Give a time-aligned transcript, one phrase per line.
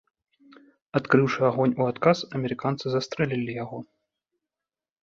[0.99, 3.77] Адкрыўшы агонь у адказ, амерыканцы застрэлілі яго.